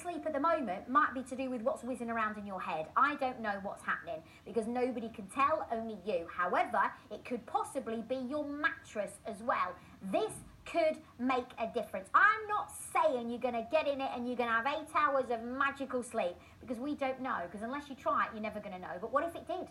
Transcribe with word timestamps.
asleep 0.00 0.24
at 0.26 0.32
the 0.32 0.40
moment 0.40 0.88
might 0.88 1.12
be 1.14 1.22
to 1.22 1.36
do 1.36 1.50
with 1.50 1.62
what's 1.62 1.82
whizzing 1.84 2.10
around 2.10 2.38
in 2.38 2.46
your 2.46 2.60
head. 2.60 2.86
I 2.96 3.16
don't 3.16 3.40
know 3.40 3.54
what's 3.62 3.84
happening 3.84 4.22
because 4.44 4.66
nobody 4.66 5.08
can 5.10 5.26
tell, 5.26 5.66
only 5.70 5.98
you. 6.06 6.26
However, 6.34 6.90
it 7.10 7.24
could 7.24 7.44
possibly 7.46 8.02
be 8.08 8.16
your 8.16 8.44
mattress 8.44 9.12
as 9.26 9.42
well. 9.42 9.74
This 10.10 10.32
could 10.64 10.98
make 11.18 11.46
a 11.58 11.66
difference. 11.74 12.08
I'm 12.14 12.46
not 12.48 12.72
saying 12.92 13.30
you're 13.30 13.40
going 13.40 13.54
to 13.54 13.66
get 13.70 13.86
in 13.88 14.00
it 14.00 14.10
and 14.14 14.26
you're 14.26 14.36
going 14.36 14.48
to 14.48 14.54
have 14.54 14.66
eight 14.66 14.94
hours 14.94 15.24
of 15.30 15.42
magical 15.42 16.02
sleep 16.02 16.36
because 16.60 16.78
we 16.78 16.94
don't 16.94 17.20
know. 17.20 17.38
Because 17.50 17.62
unless 17.62 17.88
you 17.88 17.94
try 17.94 18.24
it, 18.24 18.30
you're 18.32 18.42
never 18.42 18.60
going 18.60 18.74
to 18.74 18.80
know. 18.80 18.96
But 19.00 19.12
what 19.12 19.24
if 19.24 19.34
it 19.34 19.46
did? 19.46 19.66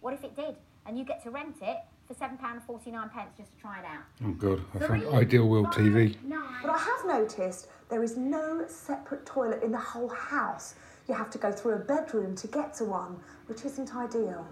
What 0.00 0.14
if 0.14 0.22
it 0.22 0.36
did? 0.36 0.54
And 0.86 0.98
you 0.98 1.04
get 1.04 1.22
to 1.24 1.30
rent 1.30 1.56
it 1.62 1.78
for 2.06 2.14
£7.49 2.14 3.12
pence 3.12 3.30
just 3.36 3.52
to 3.54 3.58
try 3.60 3.80
it 3.80 3.84
out. 3.84 4.04
Oh 4.24 4.32
God, 4.32 4.62
I 4.74 4.86
found 4.86 5.06
Ideal 5.14 5.46
World 5.46 5.66
TV. 5.68 6.14
five, 6.14 6.24
nine. 6.24 6.42
But 6.62 6.70
I 6.70 6.78
have 6.78 7.06
noticed 7.06 7.68
there 7.88 8.02
is 8.02 8.16
no 8.16 8.64
separate 8.66 9.24
toilet 9.24 9.62
in 9.62 9.72
the 9.72 9.78
whole 9.78 10.08
house. 10.08 10.74
You 11.08 11.14
have 11.14 11.30
to 11.30 11.38
go 11.38 11.50
through 11.50 11.74
a 11.74 11.78
bedroom 11.78 12.36
to 12.36 12.46
get 12.46 12.74
to 12.74 12.84
one, 12.84 13.18
which 13.46 13.64
isn't 13.64 13.94
ideal. 13.94 14.46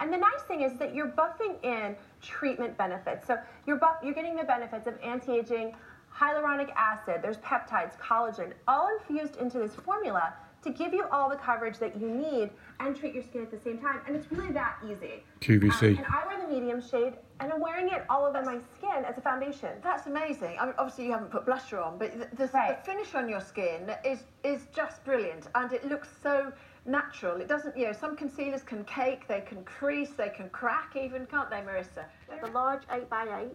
And 0.00 0.12
the 0.12 0.16
nice 0.16 0.42
thing 0.46 0.62
is 0.62 0.78
that 0.78 0.94
you're 0.94 1.08
buffing 1.08 1.62
in 1.64 1.96
treatment 2.22 2.78
benefits. 2.78 3.26
So 3.26 3.38
you're 3.66 3.76
buff, 3.76 3.96
you're 4.04 4.14
getting 4.14 4.36
the 4.36 4.44
benefits 4.44 4.86
of 4.86 4.94
anti-aging, 5.02 5.74
hyaluronic 6.14 6.70
acid, 6.76 7.20
there's 7.22 7.38
peptides, 7.38 7.98
collagen, 7.98 8.52
all 8.68 8.88
infused 8.98 9.36
into 9.36 9.58
this 9.58 9.74
formula 9.74 10.32
to 10.68 10.78
give 10.78 10.92
you 10.92 11.04
all 11.10 11.28
the 11.28 11.36
coverage 11.36 11.78
that 11.78 12.00
you 12.00 12.08
need 12.08 12.50
and 12.80 12.96
treat 12.96 13.14
your 13.14 13.22
skin 13.24 13.42
at 13.42 13.50
the 13.50 13.58
same 13.58 13.78
time. 13.78 14.00
And 14.06 14.14
it's 14.14 14.30
really 14.30 14.52
that 14.52 14.76
easy. 14.84 15.24
QVC. 15.40 15.82
Um, 15.82 16.04
and 16.04 16.06
I 16.06 16.26
wear 16.26 16.46
the 16.46 16.52
medium 16.52 16.80
shade, 16.80 17.14
and 17.40 17.52
I'm 17.52 17.60
wearing 17.60 17.88
it 17.88 18.04
all 18.08 18.26
over 18.26 18.42
my 18.42 18.58
skin 18.76 19.04
as 19.04 19.16
a 19.18 19.20
foundation. 19.20 19.70
That's 19.82 20.06
amazing. 20.06 20.56
I 20.60 20.66
mean, 20.66 20.74
obviously, 20.78 21.06
you 21.06 21.12
haven't 21.12 21.30
put 21.30 21.46
blusher 21.46 21.84
on, 21.84 21.98
but 21.98 22.12
the, 22.12 22.36
the, 22.36 22.50
Right. 22.52 22.78
the 22.78 22.90
finish 22.90 23.14
on 23.14 23.28
your 23.28 23.40
skin 23.40 23.90
is 24.04 24.20
is 24.44 24.66
just 24.74 25.04
brilliant, 25.04 25.48
and 25.54 25.72
it 25.72 25.86
looks 25.86 26.08
so 26.22 26.52
natural. 26.86 27.40
It 27.40 27.48
doesn't, 27.48 27.76
you 27.76 27.86
know, 27.86 27.92
some 27.92 28.16
concealers 28.16 28.62
can 28.62 28.84
cake, 28.84 29.26
they 29.28 29.40
can 29.40 29.62
crease, 29.64 30.10
they 30.16 30.30
can 30.30 30.48
crack, 30.50 30.96
even, 30.96 31.26
can't 31.26 31.50
they, 31.50 31.58
Marissa? 31.58 32.04
the 32.42 32.50
large 32.50 32.82
8 32.90 33.10
by 33.10 33.24
8 33.40 33.48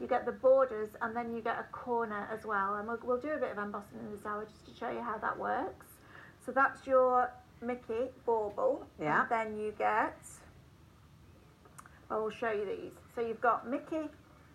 you 0.00 0.06
get 0.06 0.24
the 0.24 0.32
borders 0.32 0.90
and 1.02 1.14
then 1.14 1.34
you 1.34 1.40
get 1.42 1.58
a 1.58 1.64
corner 1.70 2.28
as 2.32 2.44
well 2.44 2.76
and 2.76 2.88
we'll, 2.88 2.98
we'll 3.04 3.20
do 3.20 3.30
a 3.30 3.36
bit 3.36 3.52
of 3.52 3.58
embossing 3.58 3.98
in 4.00 4.10
this 4.10 4.24
hour 4.24 4.44
just 4.44 4.64
to 4.66 4.74
show 4.74 4.90
you 4.90 5.00
how 5.00 5.18
that 5.18 5.38
works 5.38 5.86
so 6.44 6.52
that's 6.52 6.86
your 6.86 7.30
mickey 7.60 8.10
bauble 8.26 8.86
Yeah. 9.00 9.22
and 9.22 9.30
then 9.30 9.56
you 9.60 9.72
get 9.78 10.16
I 12.10 12.16
will 12.16 12.30
show 12.30 12.50
you 12.50 12.64
these 12.66 12.92
so 13.14 13.20
you've 13.20 13.40
got 13.40 13.68
mickey 13.68 14.08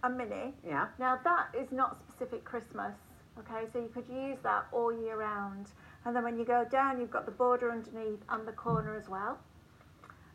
and 0.04 0.18
minnie 0.18 0.54
Yeah. 0.64 0.88
now 1.00 1.20
that 1.24 1.48
is 1.58 1.72
not 1.72 1.98
specific 2.08 2.44
Christmas, 2.44 2.94
okay? 3.40 3.66
So 3.72 3.80
you 3.80 3.90
could 3.94 4.08
use 4.08 4.38
that 4.44 4.66
all 4.72 4.94
year 4.94 5.18
round. 5.18 5.68
And 6.06 6.16
then 6.16 6.24
when 6.24 6.38
you 6.38 6.46
go 6.46 6.66
down, 6.70 7.00
you've 7.00 7.12
got 7.12 7.26
the 7.26 7.32
border 7.32 7.72
underneath 7.72 8.22
and 8.30 8.48
the 8.48 8.52
corner 8.52 8.96
as 8.96 9.10
well. 9.10 9.40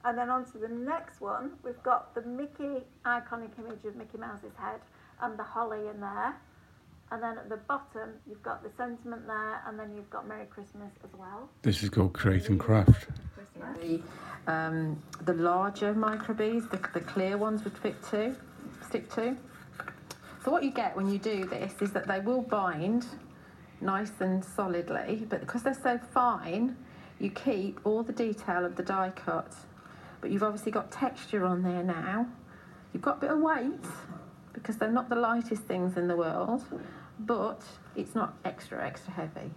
And 0.04 0.18
then 0.18 0.30
onto 0.30 0.58
the 0.58 0.68
next 0.68 1.20
one, 1.20 1.52
we've 1.64 1.80
got 1.84 2.12
the 2.14 2.22
Mickey 2.22 2.84
iconic 3.06 3.56
image 3.58 3.84
of 3.84 3.94
Mickey 3.96 4.18
Mouse's 4.18 4.54
head 4.58 4.80
and 5.20 5.38
the 5.38 5.44
holly 5.44 5.86
in 5.88 6.00
there. 6.00 6.34
And 7.12 7.22
then 7.22 7.36
at 7.36 7.50
the 7.50 7.58
bottom, 7.58 8.14
you've 8.26 8.42
got 8.42 8.62
the 8.62 8.70
sentiment 8.78 9.26
there, 9.26 9.62
and 9.66 9.78
then 9.78 9.94
you've 9.94 10.08
got 10.08 10.26
Merry 10.26 10.46
Christmas 10.46 10.90
as 11.04 11.10
well. 11.18 11.50
This 11.60 11.82
is 11.82 11.90
called 11.90 12.14
Create 12.14 12.48
and 12.48 12.58
Craft. 12.58 13.06
The, 13.78 14.00
um, 14.46 14.98
the 15.20 15.34
larger 15.34 15.92
microbeads, 15.92 16.70
the, 16.70 16.78
the 16.98 17.04
clear 17.04 17.36
ones 17.36 17.64
would 17.64 17.76
fit 17.76 18.02
to, 18.12 18.34
stick 18.88 19.10
to. 19.10 19.36
So 20.42 20.50
what 20.50 20.62
you 20.62 20.70
get 20.70 20.96
when 20.96 21.06
you 21.12 21.18
do 21.18 21.44
this 21.44 21.74
is 21.82 21.92
that 21.92 22.08
they 22.08 22.20
will 22.20 22.40
bind 22.40 23.04
nice 23.82 24.12
and 24.20 24.42
solidly, 24.42 25.26
but 25.28 25.40
because 25.40 25.62
they're 25.62 25.78
so 25.82 26.00
fine, 26.14 26.78
you 27.20 27.28
keep 27.30 27.78
all 27.84 28.02
the 28.02 28.14
detail 28.14 28.64
of 28.64 28.74
the 28.76 28.82
die 28.82 29.12
cut. 29.14 29.52
But 30.22 30.30
you've 30.30 30.42
obviously 30.42 30.72
got 30.72 30.90
texture 30.90 31.44
on 31.44 31.62
there 31.62 31.82
now. 31.82 32.26
You've 32.94 33.02
got 33.02 33.18
a 33.18 33.20
bit 33.20 33.30
of 33.32 33.38
weight 33.38 33.84
because 34.52 34.76
they're 34.76 34.90
not 34.90 35.08
the 35.08 35.16
lightest 35.16 35.62
things 35.64 35.96
in 35.96 36.08
the 36.08 36.16
world, 36.16 36.64
but 37.18 37.62
it's 37.96 38.14
not 38.14 38.34
extra, 38.44 38.84
extra 38.84 39.12
heavy. 39.12 39.50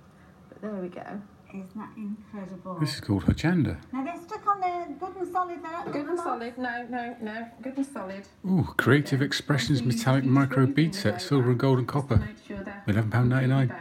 But 0.49 0.61
there 0.61 0.71
we 0.71 0.89
go. 0.89 1.21
Isn't 1.49 1.77
that 1.77 1.89
incredible? 1.95 2.77
This 2.79 2.95
is 2.95 2.99
called 2.99 3.23
Hochanda. 3.25 3.77
Now 3.93 4.03
they're 4.03 4.21
stuck 4.21 4.45
on 4.45 4.59
there, 4.59 4.87
good 4.99 5.15
and 5.15 5.31
solid 5.31 5.63
there. 5.63 5.93
Good 5.93 6.07
and 6.07 6.19
solid. 6.19 6.57
No, 6.57 6.85
no, 6.89 7.15
no. 7.21 7.47
Good 7.61 7.77
and 7.77 7.85
solid. 7.85 8.27
Ooh, 8.45 8.67
Creative 8.77 9.21
Expressions 9.21 9.81
Metallic 9.81 10.25
Micro 10.25 10.65
Bead 10.65 10.93
Set, 10.93 11.21
silver 11.21 11.51
and 11.51 11.59
gold 11.59 11.79
and 11.79 11.87
copper. 11.87 12.17
Make 12.17 12.45
sure 12.45 12.57
£11.99. 12.87 13.71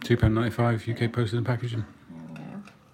£2.95 0.00 1.04
UK 1.06 1.12
postage 1.12 1.36
and 1.36 1.46
packaging. 1.46 1.84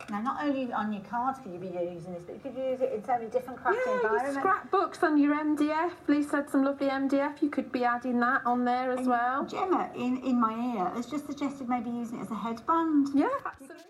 There 0.09 0.19
we 0.19 0.25
go. 0.25 0.29
Now 0.29 0.35
not 0.35 0.45
only 0.45 0.73
on 0.73 0.93
your 0.93 1.03
cards 1.03 1.39
could 1.43 1.53
you 1.53 1.59
be 1.59 1.67
using 1.67 2.13
this, 2.15 2.23
but 2.27 2.35
you 2.35 2.41
could 2.43 2.57
use 2.57 2.81
it 2.81 2.93
in 2.95 3.05
so 3.05 3.13
many 3.13 3.27
different 3.27 3.63
crafting 3.63 3.87
Yeah, 3.87 3.97
environments. 3.97 4.39
scrapbooks 4.39 5.03
on 5.03 5.19
your 5.19 5.35
MDF. 5.35 5.93
Lisa 6.09 6.37
had 6.37 6.51
some 6.51 6.65
lovely 6.65 6.89
MDF. 6.89 7.43
You 7.43 7.51
could 7.51 7.73
be 7.73 7.85
adding 7.85 8.21
that 8.21 8.43
on 8.47 8.65
there 8.65 8.93
as 8.93 9.07
well. 9.07 9.45
Gemma, 9.47 9.91
in, 9.95 10.19
in 10.19 10.41
my 10.41 10.53
ear, 10.77 10.91
has 10.95 11.07
just 11.07 11.27
suggested 11.27 11.69
maybe 11.69 11.91
using 11.91 12.19
it 12.19 12.23
as 12.23 12.31
a 12.31 12.35
headband. 12.35 13.09
Yeah, 13.15 13.29
absolutely. 13.45 13.85